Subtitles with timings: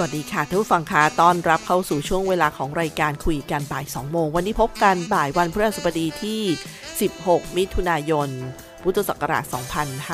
[0.00, 6.40] สวัสดีค่ะท่านผู้ฟังคะต้อนรับเข้าสู่ช่วงเวลาของรายการคุยกันบ่าย 2 โมง วันนี้พบกันบ่ายวันพฤหัสบดีที่
[6.98, 8.28] 16 มิถุนายน
[8.82, 9.44] พุทธศักราช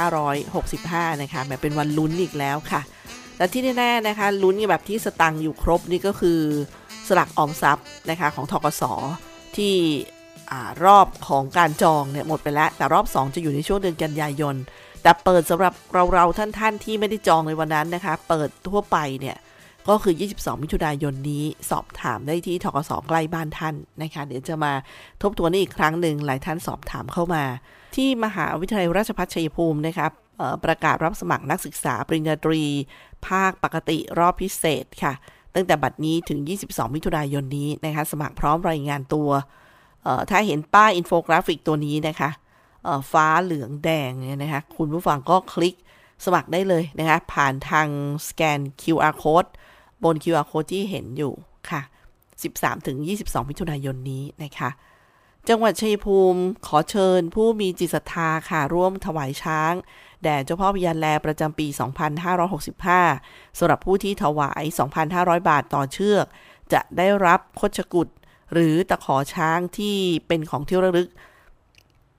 [0.07, 2.81] 2565 นะคะแหมเป็นวันลุ้นอีกแล้วค่ะ
[3.37, 6.41] แต่ที่แน่ๆนะคะ ลุ้นแบบที่สตังค์อยู่ครบนี่ก็คือ
[7.09, 8.83] สลักออมทรัพย์นะคะของทกส
[9.57, 9.75] ที่
[10.51, 10.55] อ
[10.85, 14.57] รอบของการจองเนี่ยหมดไปแล้ว แต่รอบ 2 จะอยู่ในช่วงเดือนกันยายน
[15.03, 15.75] แต่เปิดสำหรับ
[16.15, 19.39] เราๆท่านๆที่ไม่ได้จองในวันนั้นนะคะ เปิดทั่วไปเนี่ย
[19.89, 24.73] ก็คือ 22 มิถุนายนนี้สอบถามได้ที่ทกสใกล้บ้านท่านนะคะ เดี๋ยวจะมา
[25.23, 27.45] ทบทวนอีกครั้งหนึ่งหลายท่านสอบถามเข้ามา
[27.97, 30.11] ที่มหาวิทยาลัยราชภัฏชัยภูมินะครับ
[30.65, 32.63] ประกาศรับสมัครนักศึกษาปริญญาตรี
[33.27, 35.13] ภาคปกติรอบพิเศษค่ะ
[35.55, 36.39] ตั้งแต่บัดนี้ถึง
[36.69, 39.31] 22 มิถุนายนนี้นะคะ สมัครพร้อมรายงานตัว
[40.31, 42.31] ถ้าเห็นป้ายอินโฟกราฟิกตัวนี้นะคะ
[43.13, 45.75] ฟ้าเหลืองแดงเนี่ยนะคะ คุณผู้ฟังก็คลิก
[46.25, 47.89] สมัครได้เลยนะคะ ผ่านทาง
[48.29, 49.51] สแกน QR code
[50.05, 51.33] บน QR code ที่เห็นอยู่
[51.71, 51.83] ค่ะ
[52.65, 54.71] 13-22 มิถุนายนนี้นะคะ
[55.49, 59.73] จังหวัดชัยภูมิขอเชิญผู้มีจิตศรัทธาค่ะ ร่วมถวายช้าง
[60.23, 61.67] แด่เจ้าพ่อพญาแลประจำปี
[62.43, 64.63] 2565สำหรับผู้ที่ถวาย
[65.07, 66.27] 2,500 บาทต่อเชือก
[66.73, 68.09] จะได้รับคชกุฎ
[68.53, 71.11] หรือตะขอช้างที่เป็นของที่ระลึก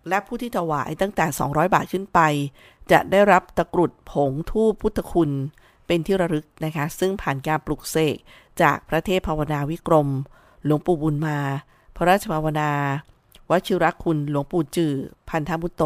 [0.10, 2.20] และผู้ที่ถวายตั้งแต่ 200 บาทขึ้นไป
[2.92, 5.32] จะได้รับตะกรุดผงทูปพุทธคุณ
[5.88, 8.18] เป็นที่ระลึกนะคะ ซึ่งผ่านการปลุกเสก
[8.62, 10.10] จากพระเทพภาวนาวิกรม
[10.66, 11.38] หลวงปู่บุญมา
[11.96, 12.72] พระราชภาวนา
[13.50, 14.94] วชิรคุณ หลวงปู่จือ
[15.30, 15.84] พันธมุตโต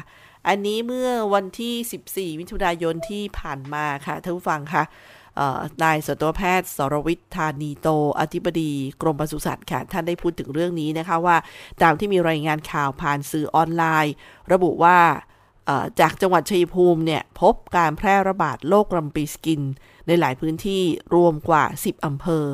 [0.48, 4.90] อันนี้เมื่อวันที่ 14 มิถุนายนที่ผ่านมาค่ะท่านผู้ฟังคะเอ่อ
[5.84, 7.88] นายสัตวแพทย์สรวิทธานีโต
[8.20, 8.72] อธิบดี
[9.02, 11.38] กรมปศุสัตว์ค่ะ ท่านได้พูดถึงเรื่องนี้นะคะว่า
[11.82, 14.14] ตามที่มีรายงานข่าวผ่านสื่อออนไลน์
[14.52, 15.00] ระบุว่า
[16.00, 19.62] จากจังหวัดชัยภูมิเนี่ยพบการแพร่ระบาดโรคลำปีสกิน
[20.08, 20.84] ในหลายพื้นที่
[21.16, 22.46] รวมกว่า 10 อำเภอ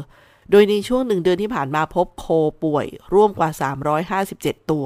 [0.52, 2.26] โดยในช่วงหนึ่งเดือนที่ผ่านมาพบโค
[2.64, 3.50] ป่วย ร่วมกว่า
[4.30, 4.86] 357 ตัว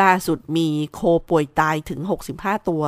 [0.00, 1.00] ล่าสุดมีโค
[1.30, 2.00] ป่วยตายถึง
[2.34, 2.82] 65 ตัว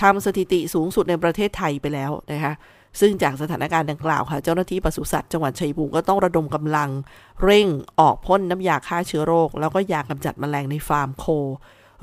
[0.00, 2.54] ทำสถิติสูงสุดในประเทศไทยไปแล้วนะคะ
[3.00, 6.90] ซึ่งจากสถานการณ์ดังกล่าวค่ะ เจ้าหน้าที่ปศุสัตว์จังหวัดชัยภูมิก็ต้องระดมกำลัง
[7.44, 7.68] เร่ง
[8.00, 11.26] ออกพ่นน้ำยาฆ่าเชื้อโรค แล้วก็ยากำจัดแมลงในฟาร์มโค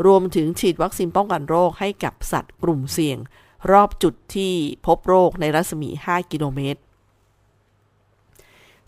[0.05, 3.17] รวมถึงฉีดวัคซีนป้องกันโรคให้กับสัตว์กลุ่มเสี่ยง
[3.71, 4.53] รอบจุดที่
[4.85, 6.81] พบโรคในรัศมี 5 กิโลเมตร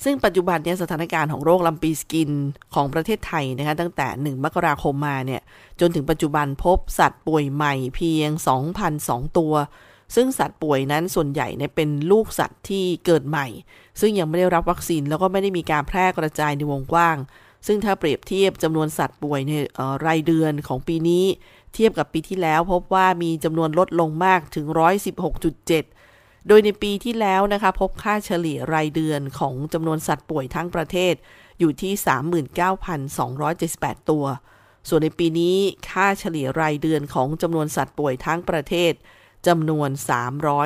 [0.03, 2.31] ซึ่งปัจจุบันเนี่ยสถานการณ์ของโรคลำปีสกิน
[2.74, 5.42] ของประเทศไทยนะคะตั้งแต่ 1 มกราคมมาเนี่ย
[5.80, 8.30] จนถึงปัจจุบันพบสัตว์ป่วยใหม่เพียง
[8.83, 9.53] 2,002 ตัว
[10.16, 13.48] ซึ่งสัตว์ป่วยนั้นส่วนใหญ่เนี่ยเป็นลูกสัตว์ที่เกิดใหม่
[14.00, 17.18] ซึ่งยังไม่ได้รับวัคซีนแล้วก็ไม่ได้มีการแพร่กระจายในวงกว้าง
[17.68, 19.54] ซึ่งถ้าเปรียบเทียบจำนวนสัตว์ป่วยใน
[20.06, 21.25] รายเดือนของปีนี้
[21.74, 24.66] เทียบกับปีที่แล้วพบว่ามีจำนวนลดลงมากถึง
[25.38, 31.13] 116.7 โดยในปีที่แล้วนะคะพบค่าเฉลี่ยรายเดือนของจำนวนสัตว์ป่วยทั้งประเทศ
[31.60, 31.94] อยู่ที่
[33.18, 34.25] 39,278 ตัว
[34.88, 35.56] ส่วนในปีนี้
[35.90, 38.94] ค่าเฉลี่ยรายเดือนของจำนวนสัตว์ป่วยทั้งประเทศ
[39.47, 39.89] จำนวน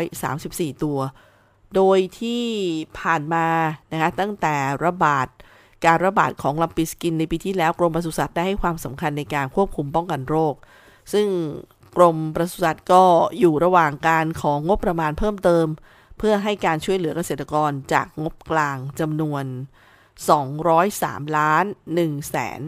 [0.04, 1.00] 334 ตัว
[1.76, 2.46] โดยที่
[3.00, 3.48] ผ่านมา
[3.92, 4.56] นะคะตั้งแต่
[4.86, 5.28] ระบาด
[5.86, 10.56] การระบาดของลัมปิสกินในปีที่แล้วกรมปศุสัตว์ได้ให้ความสำคัญในการควบคุมป้องกันโรค
[11.14, 11.28] ซึ่ง
[11.98, 13.04] กรมปศุสัตว์ก็
[13.40, 15.68] อยู่ระหว่างการของงบประมาณเพิ่มเติม
[16.18, 19.46] เพื่อให้การช่วยเหลือเกษตรกรจากงบกลางจำนวน
[20.40, 21.66] 203ล้าน
[21.98, 22.62] 1แสน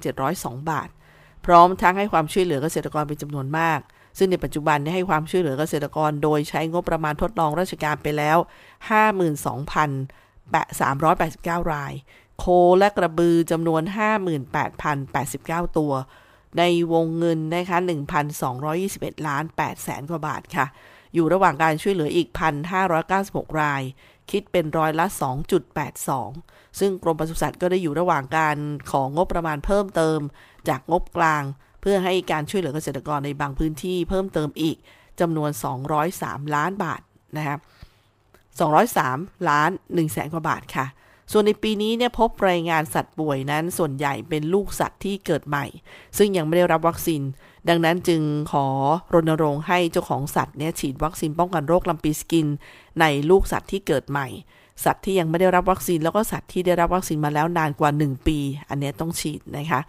[0.00, 0.88] 7,702 บาท
[1.46, 3.80] พร้อมทั้งให้ความช่วยเหลือเกษตรกรเป็นจำนวนมาก
[4.16, 8.38] ซึ่งในปัจจุบันได้ให้ความช่วยเหลือเกษตรกร โดยใช้งบประมาณทดลองราชการไปแล้ว
[11.64, 11.92] 52,389 ราย
[12.38, 12.44] โค
[12.78, 13.82] และกระบือจำนวน
[15.00, 15.92] 58,089 ตัว
[16.58, 17.78] ในวงเงินนะคะ
[18.52, 20.66] 1,221 ล้าน8แสนกว่าบาทค่ะ
[21.14, 22.28] อยู่ระหว่างการช่วยเหลืออีก
[22.94, 23.82] 1,596 ราย
[24.30, 25.06] คิดเป็นร้อยละ
[25.92, 28.56] 2.82 ซึ่งกรมปศุสัตว์ก็ได้อยู่ระหว่างการ
[28.90, 30.20] ของงบประมาณเพิ่มเติม
[30.68, 31.42] จากงบกลาง
[31.80, 34.76] เพื่อให้การช่วยเหลือเกษตรกรในบางพื้นที่เพิ่มเติมอีก
[35.20, 35.50] จำนวน
[36.02, 37.00] 203 ล้านบาท
[37.36, 37.58] นะครับ
[38.52, 40.86] 203 ล้าน1แสนกว่าบาทค่ะ
[41.32, 45.66] ส่วนในปีนี้เนี่ยพบรายงานสัตว์ป่วยนั้นส่วนใหญ่เป็นลูกสัตว์ที่เกิดใหม่
[46.18, 47.22] ซึ่งยังไม่ได้รับวัคซีน
[47.68, 48.66] ดังนั้นจึงขอ
[49.14, 52.46] รณรงค์ให้เจ้าของสัตว์เนี่ยฉีดวัคซีนป้องกันโรคลำปีสกิน
[53.00, 54.28] ในลูกสัตว์ที่เกิดใหม่
[54.84, 58.38] สัตว์ที่ยังไม่ได้รับวัคซีนแล้วก็สัตว์ที่ได้รับวัคซีนมาแล้วนานกว่า 1 ปี
[58.68, 59.80] อันนี้ต้องฉีดนะคะ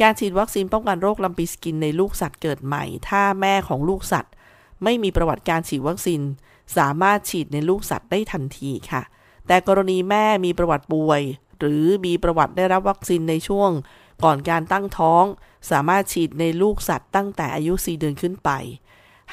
[0.00, 4.32] การฉีดวัคซีนป้องกันโรคลัมปีสกินในลูกสัตว์เกิดใหม่ ถ้าแม่ของลูกสัตว์
[4.84, 6.20] ไม่มีประวัติการฉีดวัคซีน
[6.76, 9.02] สามารถฉีดในลูกสัตว์ได้ทันทีค่ะ
[9.46, 11.22] แต่กรณีแม่มีประวัติป่วย
[11.58, 13.70] หรือมีประวัติได้รับวัคซีนในช่วง
[14.24, 15.24] ก่อนการตั้งท้อง
[15.70, 18.50] สามารถฉีดในลูกสัตว์ตั้งแต่อายุ 4 เดือนขึ้นไป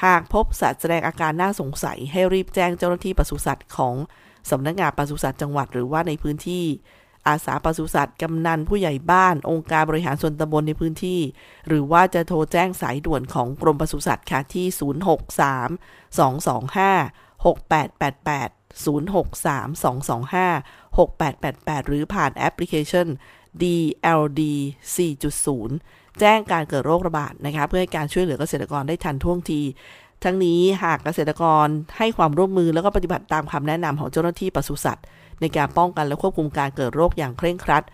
[0.04, 3.94] หากพบสัตว์แสดงอาการน่าสงสัย ให้รีบแจ้งเจ้าหน้าที่ปศุสัตว์ของ
[4.50, 6.64] สำนักงานปศุสัตว์จังหวัดหรือว่าในพื้นที่
[7.28, 11.20] อาสาปศุสัตว์กำนันผู้ใหญ่บ้าน องค์การบริหารส่วนตำบลในพื้นที่
[11.66, 14.66] หรือว่าจะโทรแจ้งสายด่วนของกรมปศุสัตว์ค่ะที่
[15.08, 18.50] 063 225 6888
[18.84, 23.06] 063 225 6888 หรือผ่านแอปพลิเคชัน
[23.62, 24.40] DLD
[24.96, 29.60] 4.0 แจ้งการเกิดโรคระบาดนะคะเพื่อให้การช่วยเหลือเกษตรกรได้ทันท่วงที
[30.24, 31.66] ทั้งนี้หากเกษตรกร
[31.98, 35.04] ให้ความร่วมมือแล้วก็ปฏิบัติตามคำแนะนำของเจ้าหน้าที่ปศุสัตว์
[35.40, 37.84] ในการป้องกันและควบคุมการเกิดโรคอย่างเคร่งครัด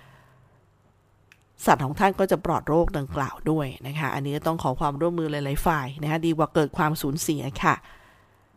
[1.64, 7.74] สัตว์ของท่านก็จะปลอดโรคดังกล่าวด้วยนะคะ อันนี้ก็ต้องขอความร่วมมือหลายๆฝ่ายนะคะดีกว่าเกิดความสูญเสียค่ะ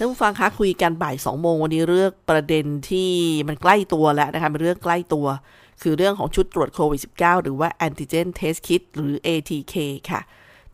[0.00, 3.10] ท่านผู้ฟังคะคุยกันบ่าย2โมงวันนี้เรื่องประเด็นที่
[3.48, 5.26] มันใกล้ตัวแล้วนะคะเป็นเรื่องใกล้ตัว
[5.82, 9.74] คือเรื่องของชุดตรวจโควิด -19 หรือว่า antigen test kit หรือ ATK
[10.10, 10.20] ค่ะ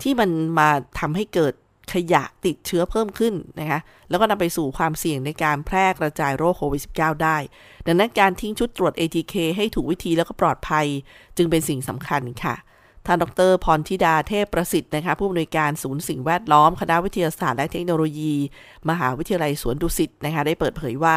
[0.02, 1.54] ที่มันมาทำให้เกิด
[1.92, 7.36] ขยะติดเชื้อเพิ่มขึ้นนะคะแล้วก็นำไปสู่ความเสี่ยงในการแพร่กระจายโรคโควิด -19 ได้
[7.86, 10.86] ดังนั้นการทิ้งชุดตรวจ ATK ให้ถูกวิธีแล้วก็ปลอดภัย
[11.36, 12.54] จึงเป็นสิ่งสำคัญค่ะ
[13.06, 18.34] ท่านดรพรธิดาเทพประสิทธิ์นะคะผู้อำนวยการศูนย์สิ่งแวดล้อม คณะวิทยาศาสตร์และเทคโนโลยี
[18.88, 21.16] มหาวิทยาลัยสวนดุสิตนะคะได้เปิดเผยว่า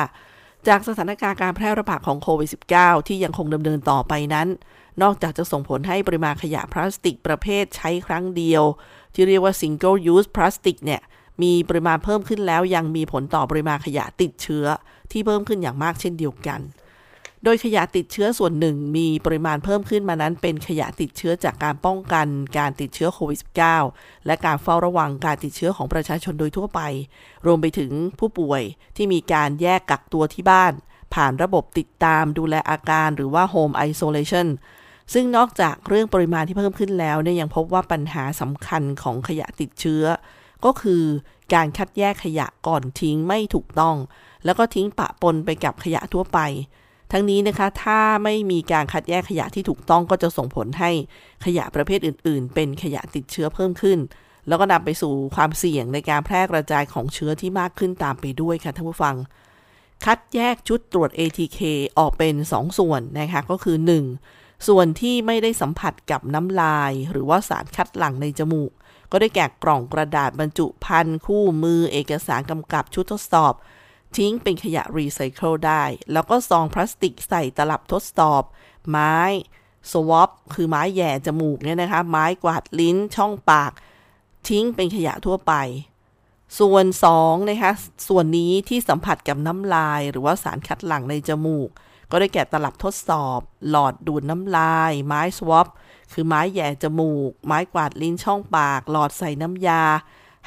[0.67, 4.47] จากสถานการณ์การแพร่ระบาดของโควิด -19 ที่ยังคงดำเนินต่อไปนั้น
[5.01, 8.63] นอกจากจะส่งผลให้ปริมาณขยะพลาสติกประเภทใช้ครั้งเดียว
[9.13, 11.01] ที่เรียกว่า single use plastic เนี่ย
[11.43, 14.65] มีปริมาณเพิ่มขึ้นแล้วยังมีผลต่อปริมาณขยะติดเชื้อ
[15.11, 16.59] ที่เพิ่มขึ้นอย่างมากเช่นเดียวกัน
[17.43, 22.27] โดยขยะติดเชื้อส่วนหนึ่งมีปริมาณเพิ่มขึ้นมานั้น เป็นขยะติดเชื้อจากการป้องกัน
[22.57, 23.39] การติดเชื้อโควิด
[23.83, 26.81] -19 และการเฝ้าระวังการติดเชื้อของประชาชนโดยทั่วไป
[27.45, 28.61] รวมไปถึงผู้ป่วย
[28.95, 30.73] ที่มีการแยกกักตัวที่บ้าน
[31.13, 34.47] ผ่านระบบติดตามดูแลอาการหรือว่า Home Isolation
[35.13, 40.03] ซึ่งนอกจากเรื่องปริมาณที่เพิ่มขึ้นแล้วเนี่ยยังพบว่าปัญหาสำคัญของขยะติดเชื้อ
[40.65, 41.03] ก็คือ
[41.53, 43.95] การคัดแยกขยะก่อนทิ้งไม่ถูกต้อง
[44.45, 46.39] แล้วก็ทิ้งปะปนไปกับขยะทั่วไป
[47.11, 50.91] ทั้งนี้นะคะถ้าไม่มีการคัดแยกขยะที่ถูกต้องก็จะส่งผลให้
[51.45, 53.99] ขยะประเภทอื่น ๆ เป็นขยะติดเชื้อเพิ่มขึ้น
[54.47, 59.15] แล้วก็นำไปสู่ความเสี่ยงในการแพร่กระจายของเชื้อที่มากขึ้นตามไปด้วยค่ะท่านผู้ฟัง
[60.05, 61.59] คัดแยกชุดตรวจ ATK
[61.99, 63.77] ออกเป็น 2 ส่วนนะคะก็คือ
[64.21, 64.67] 1.
[64.67, 68.71] ส่วนที่ไม่ได้สัมผัสกับน้ำลาย หรือว่าสารคัดหลั่งในจมูก
[69.11, 73.53] ก็ได้แก่กล่องกระดาษบรรจุภัณฑ์คู่มือเอกสารกำกับชุดทดสอบ
[74.15, 75.83] ทิ้งเป็นขยะรีไซเคิลได้
[76.13, 78.43] แล้วก็ซองพลาสติกใส่ตลับทดสอบ
[78.89, 79.15] ไม้
[79.91, 83.71] สวอปคือไม้แย่จมูกเนี่ยนะคะ ไม้กวาดลิ้นช่องปาก
[84.49, 85.53] ทิ้งเป็นขยะทั่วไป
[86.59, 86.85] ส่วน
[87.17, 87.73] 2นะคะ
[88.07, 91.69] ส่วนนี้ที่สัมผัสกับน้ำลาย หรือว่าสารคัดหลั่งในจมูก
[92.11, 95.67] ก็ได้แก่ตลับทดสอบ หลอดดูดน้ำลาย ไม้ swab
[96.13, 99.83] คือไม้แยงจมูก ไม้กวาดลิ้นช่องปาก หลอดใส่น้ำยา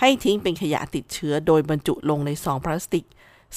[0.00, 3.06] ให้ทิ้งเป็นขยะติดเชื้อโดยบรรจุลงในซองพลาสติก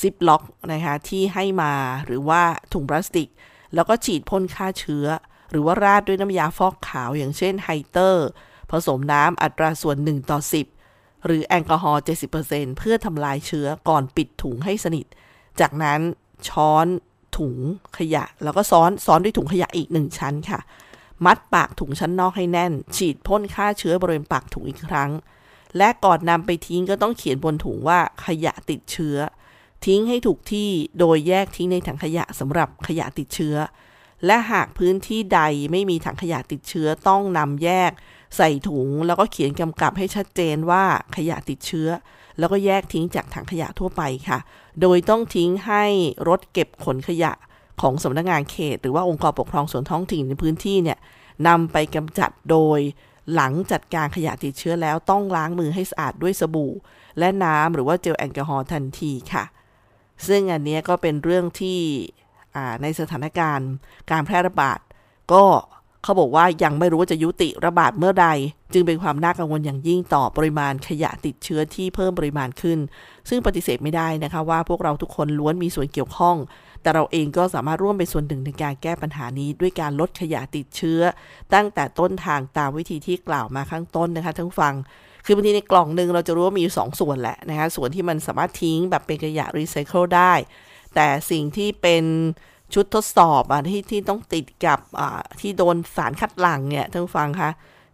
[0.02, 1.74] ซิปล็อกนะคะที่ให้มา
[2.06, 2.42] หรือว่า
[2.74, 3.30] ถุงพลาสติก
[3.76, 5.08] แล้วก็ฉีดพ่นฆ่าเชื้อ
[5.52, 8.28] หรือว่าราดด้วยน้ำยาฟอกขาวอย่างเช่นไฮเตอร์
[8.72, 10.40] ผสมน้ำอัตราส่วน 1 ต่อ
[10.84, 12.04] 10 หรือแอลกอฮอล์
[12.40, 15.06] 70%เพื่อทำลายเชื้อก่อนปิดถุงให้สนิท
[15.60, 16.00] จากนั้น
[16.48, 16.88] ช้อน
[17.38, 17.58] ถุง
[17.98, 20.60] ขยะ แล้วก็ซ้อนซ้อนด้วยถุงขยะอีกหนึ่งชั้นค่ะ
[21.26, 25.10] มัดปากถุงชั้นนอกให้แน่น ฉีดพ่นฆ่าเชื้อบริเวณปากถุงอีกครั้ง
[25.78, 29.18] และก่อนนำไปทิ้งก็ต้องเขียนบนถุงว่าขยะติดเชื้อ
[29.86, 33.56] ทิ้งให้ถูกที่โดยแยกทิ้งในถังขยะสำหรับขยะติดเชื้อ
[34.26, 37.92] และหากพื้นที่ใดไม่มีถังขยะติดเชื้อต้องนำแยก
[38.38, 40.84] ใส่ถุงแล้วก็เขียนกำกับให้ชัดเจนว่า
[41.16, 41.90] ขยะติดเชื้อ
[42.40, 44.40] แล้วก็แยกทิ้งจากถังขยะทั่วไปค่ะ
[44.82, 45.86] โดยต้องทิ้งให้
[46.28, 47.32] รถเก็บขนขยะ
[47.82, 50.98] ของสำนักงงานเขต หรือว่าองค์กรปกครองส่วนท้องถิ่นในพื้นที่เนี่ย
[51.48, 52.80] นำไปกำจัดโดย
[53.34, 56.74] หลังจัดการขยะติดเชื้อแล้วต้องล้างมือให้สะอาดด้วยสบู่
[57.20, 59.44] และน้ำหรือว่าเจลแอลกอฮอล์ทันทีค่ะ
[60.28, 61.80] ซึ่งอันนี้ก็เป็นเรื่องที่
[62.82, 63.70] ในสถานการณ์
[64.12, 64.80] การแพร่ระบาด
[65.34, 65.44] ก็
[66.04, 68.28] เขาบอกว่ายังไม่รู้ว่าจะยุติระบาดเมื่อใด
[68.74, 72.80] จึงเป็นความน่ากังวลอย่างยิ่งต่อปริมาณขยะติดเชื้อที่เพิ่มปริมาณขึ้น
[73.30, 76.38] ซึ่งปฏิเสธไม่ได้นะคะว่าพวกเราทุกคนล้วนมีส่วนเกี่ยวข้อง
[76.82, 81.02] แต่เราเองก็สามารถร่วมเป็นส่วนหนึ่งในการแก้ปัญหานี้ ด้วยการลดขยะติดเชื้อ
[81.54, 84.74] ตั้งแต่ต้นทางตามวิธีที่กล่าวมาข้างต้นนะคะทั้งฟัง
[85.26, 90.34] คือบางทีในกล่องหนึ่งเราจะรู้ว่ามีอยู่สองส่วนแหละนะคะ ส่วนที่มันสามารถทิ้งแบบเป็นขยะรีไซเคิลได้
[90.96, 92.04] แต่สิ่งที่เป็น
[92.74, 97.52] ชุดทดสอบอะที่ที่ต้องติดกับอ่าที่โดนสารคัดหลั่งเนี่ยท่านฟังคะ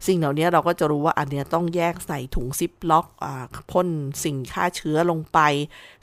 [0.07, 3.87] สิ่งเหล่านี้เราก็จะรู้ว่าอันเนี้ยต้องแยกใส่ถุงซิปล็อกอ่าพ่น
[4.23, 5.39] สิ่งฆ่าเชื้อลงไป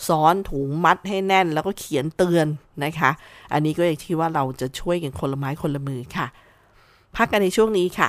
[0.09, 2.47] ซ้อนถุงมัดให้แน่นแล้วก็เขียนเตือน
[2.85, 3.11] นะคะ
[3.53, 6.27] อันนี้ก็อย่างที่ว่าเราจะช่วยกันคนละไม้คนละมือค่ะ
[7.17, 8.09] พักกันในช่วงนี้ค่ะ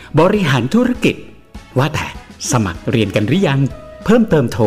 [0.19, 1.15] บริหารธุรกิจ
[1.77, 2.07] ว่าแต่
[2.51, 3.59] สมัครเรียนกันหรือยัง
[4.05, 4.63] เพิ่มเติมโทร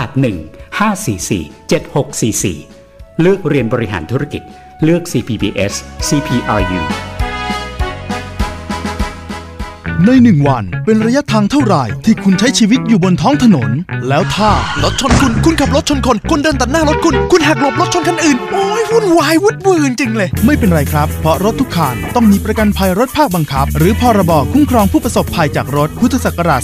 [0.00, 4.42] 081 544 7644 เลือกเรียนบริหารธุรกิจ
[4.84, 5.74] เลือก CPBS
[6.08, 6.80] CPRU
[10.06, 13.70] ในหนึ่งวันเป็นระยะทางเท่าไหร่ที่คุณใช้ชีวิตอยู่บนท้องถนน
[14.08, 14.50] แล้วถ้า
[14.82, 26.60] รถชนคุณคุณขับรถชนคนคุณเดินตัดหน้ารถคุณ คุณหักหลบรถชนคันอื่น โอ้ยวุ่นวายวุ่นวืนจริงเลย ไม่เป็นไรครับ เพราะรถทุกคันต้องมีประกันภัยรถภาคบังคับ หรือพรบคุ้มครองผู้ประสบภัยจากรถพุทธศักราช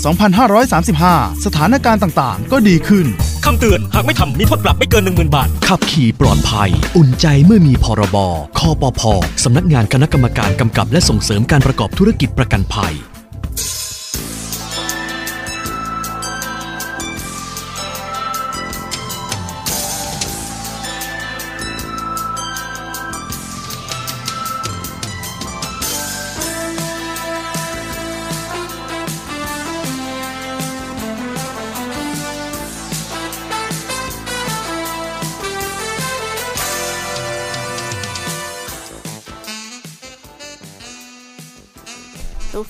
[0.70, 3.06] 2535 สถานการณ์ต่างๆ ก็ดีขึ้น
[3.44, 8.16] คำเตือน หากไม่ทำมีโทษปรับไม่เกิน 10,000 บาท ขับขี่ปลอดภัย อุ่นใจเมื่อมีพรบ
[8.58, 9.02] คอปพ
[9.44, 12.94] สำนักงานคณะกรรมการกำกับและส่งเสริมการประกอบธุรกิจประกันภัย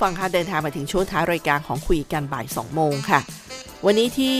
[0.07, 3.21] ฟังคะเดินทางมาถึงช่วงท้ายรายการของคุยกันบ่าย 2 โมงค่ะ
[3.87, 4.39] วันนี้ที่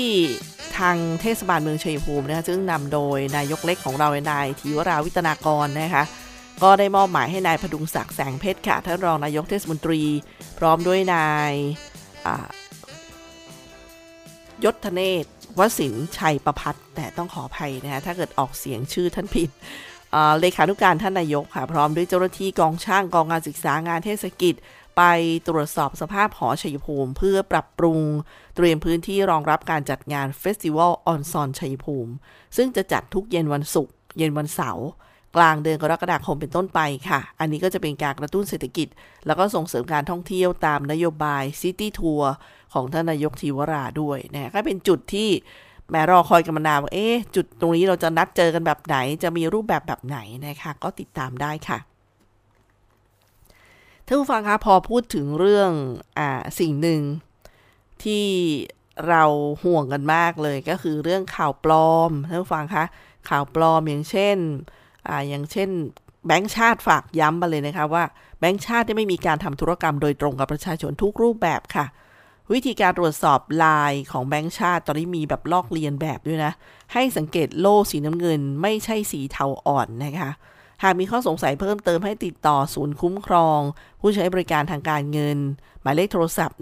[0.79, 6.05] ทางเทศบาลเมืองชัยภูมินะคะซึ่งนำโดยนายกเล็กของเรานายธีวราวิตนากรนะคะ
[6.63, 10.03] ก็ได้มอบหมายให้นายพดุงศักดิ์แสงเพชรค่ะท่านรองนายกเทศมนตรี
[10.59, 11.53] พร้อมด้วยนาย
[14.65, 15.25] ยศธเนศ
[15.59, 19.51] วสินชัยประพัฒแต่ต้องขออภัยนะคะถ้าเกิดออกเสียงชื่อท่านผิด
[20.41, 24.57] เลขานุการท่านนายกค่ะพร้อมด้วยเจ้าหน้าที่กองช่างกองงานศึกษางานเทศกิจ
[24.97, 25.03] ไป
[25.49, 28.01] ตรวจสอบสภาพหอชัยภูมิ เพื่อปรับปรุง
[28.57, 32.13] เตรียมพื้นที่รองรับการจัดงาน festival ออนซอนชัยภูมิ
[32.57, 34.87] ซึ่งจะจัดทุกเย็นวันศุกร์เย็นวันเสาร์
[35.37, 38.89] กลางเดือนกรกฎาคมเป็นต้นไปค่ะ อันนี้ก็จะเป็นการกระตุ้นเศรษฐกิจ
[39.27, 42.33] แล้วก็ส่งเสริมการท่องเที่ยวตามนโยบาย city tour
[42.75, 45.29] ของท่านนายกทีวราด้วยนะก็เป็นจุดที่
[45.91, 51.79] แหมรอคอยกันมานานว่าเอ๊ะจุดตรงนี้เราจะนัดเจอกันแบบไหน จะมีรูปแบบแบบไหนนะคะ ก็ติดตามได้ค่ะ
[54.09, 55.71] ท่านผู้ฟังคะพอพูดถึงเรื่อง
[56.19, 57.01] อ่าสิ่งหนึ่ง
[58.05, 58.27] ที่
[59.09, 59.23] เรา
[59.63, 62.85] ห่วงกันมากเลยก็คือเรื่องข่าวปลอมท่านผู้ฟังคะ
[63.29, 64.37] ข่าวปลอมอย่างเช่น
[65.09, 65.69] อ่าอย่างเช่น
[66.27, 68.05] แบงค์ชาติฝากย้ำมาเลยนะคะว่า
[68.41, 71.87] แบงค์ชาติไม่มีการทำธุรกรรมโดยตรงกับประชาชนทุกรูปแบบค่ะ
[72.53, 76.53] วิธีการตรวจสอบลายของแบงค์ชาติ ตอนนี้มีแบบลอกเลียนแบบด้วยนะ
[76.93, 80.31] ให้สังเกตโล่สีน้ำเงินไม่ใช่สีเทาอ่อนนะคะ
[80.83, 83.61] หากมีข้อสงสัยเพิ่มเติมให้ติดต่อศูนย์คุ้มครอง
[84.01, 85.39] ผู้ใช้บริการทางการเงิน
[85.83, 86.59] หมายเลขโทรศัพท์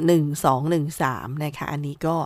[0.71, 2.17] 1213 นะคะ อันนี้ก็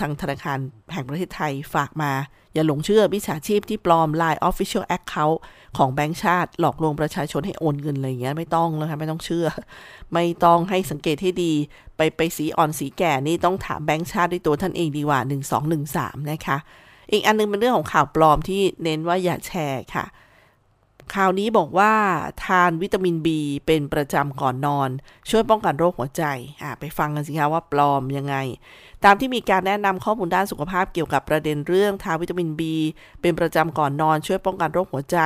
[0.00, 0.58] ทางธนาคาร
[0.92, 2.12] แห่งประเทศไทยฝากมา
[2.54, 5.38] อย่าหลงเชื่อมิจฉาชีพที่ปลอม Line Official Account
[5.78, 9.46] ของแบงก์ชาติ หลอกลวงประชาชนให้โอนเงินอะไรอย่างเงี้ยไม่ต้องแล้วค่ะไม่ต้องเชื่อ
[10.14, 11.52] ไม่ต้องให้สังเกตให้ดี
[11.96, 15.20] ไปไปสีอ่อนสีแก่นี่ต้องถามแบงก์ชาติด้วยตัวท่านเองดีกว่า
[15.74, 16.56] 1213 นะคะ
[17.12, 20.04] อีกอันนึงเป็นเรื่องของข่าวปลอมที่เน้นว่าอย่าแชร์ค่ะ
[21.14, 21.92] ข่าวนี้บอกว่า
[22.44, 23.28] ทานวิตามิน B
[23.66, 24.88] เป็นประจำก่อนนอน
[25.30, 26.24] ช่วยป้องกันโรคหัวใจ
[26.62, 28.36] อ่าไปฟังกันสิคะว่าปลอมยังไง
[29.04, 32.60] ตามที่มีการแนะนำข้อมูลด้านสุขภาพเกี่ยวกับประเด็นเรื่องทานวิตามิน B
[33.20, 35.18] เป็นประจำก่อนนอน ช่วยป้องกันโรคหัวใจ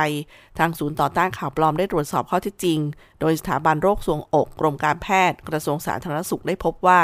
[0.59, 2.79] ทางศูนย์ต่อต้านข่าวปลอมได้ตรวจสอบข้อเท็จจริง
[3.19, 7.01] โดยสถาบันโรคทรวงอกกรมการแพทย์ กระทรวงสาธารณสุขได้พบว่า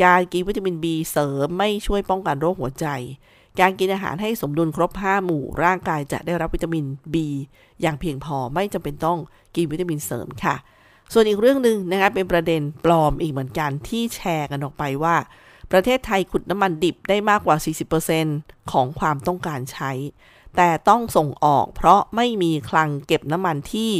[0.03, 2.85] การกินวิตามิน B เสริมไม่ช่วยป้องกันโรคหัวใจ
[3.59, 7.15] การกินอาหารให้สมดุลครบ 5 หมู่ร่างกายจะได้รับวิตามิน B
[7.81, 9.17] อย่างเพียงพอไม่จำเป็นต้อง
[9.55, 10.55] กินวิตามินเสริมค่ะ
[11.13, 15.15] ส่วนอีกเรื่องหนึ่งนะคะเป็นประเด็นปลอมอีกเหมือนกันที่แชร์กันออกไปว่า
[15.71, 17.55] ประเทศไทยขุดน้ำมันดิบได้มากกว่า
[18.13, 19.91] 40%ของความต้องการใช้
[20.55, 23.91] แต่ต้องส่งออกเพราะไม่มีคลังเก็บน้ำมันที่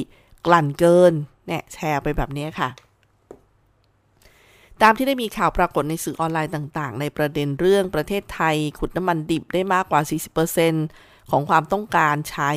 [0.46, 1.14] กลั่นเกิน
[1.48, 2.70] เนี่ยแชร์ไปแบบนี้ค่ะ
[4.82, 10.02] ตามที่ได้มีข่าวปรากฏในสื่อออนไลน์ต่างๆ ในประเด็นเรื่องประเทศไทย ขุดน้ำมันดิบได้มากกว่า
[10.65, 12.52] 40%ของความต้องการใช้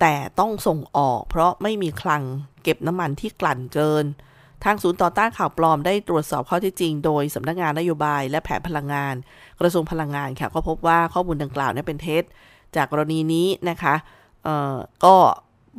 [0.00, 2.22] แต่ต้องส่งออกเพราะไม่มีคลัง
[2.62, 4.04] เก็บน้ำมันที่กลั่นเกิน
[4.64, 9.14] ทางศูนย์ต่อต้านข่าวปลอมได้ตรวจสอบข้อท็จจริง โดยสำนักงานนโยบายและแผนพลังงาน
[9.60, 12.22] กระทรวงพลังงานค่ะก็พบว่าข้อมูลดังกล่าวนี้เป็นเท็จ
[12.76, 13.94] จากกรณีนี้นะคะ
[15.04, 15.16] ก็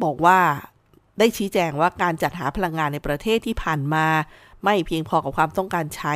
[0.04, 0.40] บอกว่า
[1.20, 4.06] ได้ชี้แจงว่าการจัดหาพลังงานในประเทศที่ผ่านมา
[4.64, 6.14] ไม่เพียงพอกับความต้องการใช้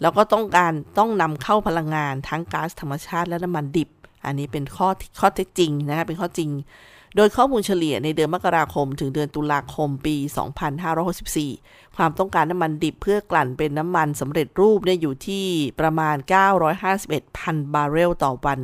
[0.00, 3.90] แล้วก็ต้องการต้องนำเข้าพลังงานทั้งก๊าซธรรมชาติและน้ำมันดิบ
[4.24, 4.88] อันนี้เป็นข้อ
[5.20, 6.50] ข้อเท็จจริงนะคะเป็นข้อจริง
[7.16, 10.16] โดยข้อมูลเฉลี่ยในเดือนมกราคม ถึงเดือนตุลาคมปี
[11.26, 15.46] 2564 ความต้องการน้ำมันดิบเพื่อกลั่นเป็นน้ำมันสำเร็จรูปเนี่ยอยู่ที่
[15.80, 16.16] ประมาณ
[16.94, 18.60] 951,000 บาร์เรลต่อวัน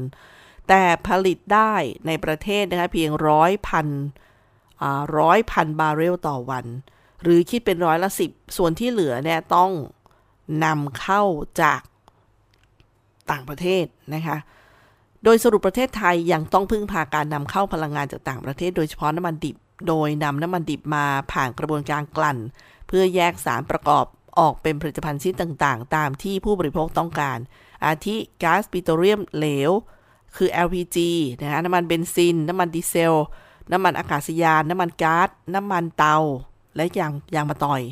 [0.69, 1.73] แต่ผลิตได้
[2.07, 3.87] ในประเทศนะคะเพียงร้อยพัน
[5.19, 6.67] ร้อยพันบาร์เรลต่อวัน
[7.25, 9.71] หรือคิดเป็นร้อยละสิบส่วนที่เหลือเนี่ยต้อง
[10.65, 11.23] นำเข้า
[11.63, 11.81] จาก
[13.31, 13.85] ต่างประเทศ
[14.15, 14.37] นะคะ
[15.25, 19.57] โดยสรุปประเทศไทยยังต้องพึ่งพาการนำเข้าพลังงานจากต่างประเทศ โดยเฉพาะน้ำมันดิบ
[19.89, 22.39] โดยนำน้ำมันดิบมาผ่านกระบวนการกลั่น
[22.87, 24.05] เพื่อแยกสารประกอบ
[24.39, 27.39] ออกเป็นผลิตภัณฑ์ชิ้นต่างๆ ตามที่ผู้บริโภคต้องการ
[27.85, 29.71] อาทิก๊าซปิโตรเลียมเหลว
[30.37, 30.97] คือ LPG
[31.41, 33.15] นะคะน้ำมันเบนซิน น้ำมันดีเซล
[33.73, 36.19] น้ำมันอากาศยาน น้ำมันก๊าซน้ำมันเตา
[36.77, 37.83] และยางยางมะตอย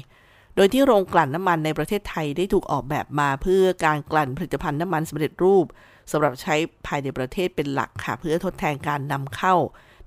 [0.56, 5.66] โดยที่โรงกลั่นน้ำมันในประเทศไทยได้ถูกออกแบบมาเพื่อการกลั่นผลิตภัณฑ์น้ำมันสำเร็จรูป
[6.10, 6.54] สำหรับใช้
[6.86, 9.54] ภายในประเทศเป็นหลักค่ะเพื่อทดแทนการนำเข้า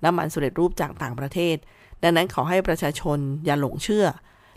[0.04, 1.56] น้ำมันสำเร็จรูปจากต่างประเทศ
[2.04, 4.06] ดังนั้นขอให้ประชาชนอย่าหลงเชื่อ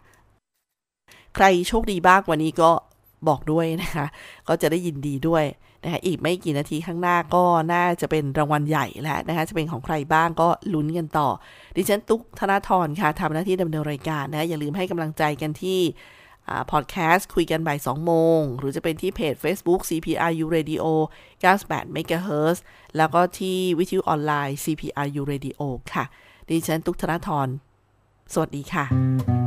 [1.37, 2.71] ใครโชคดีบ้างวันนี้ก็
[3.29, 4.07] บอกด้วยนะคะ
[4.49, 5.45] ก็จะได้ยินดีด้วย
[5.85, 11.29] นะคะอีกไม่กี่นาทีข้างหน้าก็น่าจะเป็นรางวัลใหญ่แล้วนะคะจะเป็นของใครบ้างก็ลุ้นกันต่อ
[11.77, 15.81] ดิฉันตุ๊กธนาธรค่ะทำหน้าที่ดำเนินรายการนะอย่าลืมให้กำลังใจกันที่
[16.71, 20.85] พอดแคสต์คุยกันบ่าย2โมง หรือจะเป็นที่เพจ Facebook CPRU Radio
[21.45, 22.59] 98 MHz
[22.97, 25.61] แล้วก็ที่วิทยุออนไลน์ CPRU Radio
[25.95, 26.05] ค่ะ
[26.49, 27.49] ดิฉันตุ๊กธนาธร
[28.33, 29.40] สวัสดีค่ะ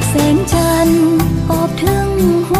[0.00, 1.02] กแสงจันทร์
[1.50, 2.08] อบถึง
[2.48, 2.59] หั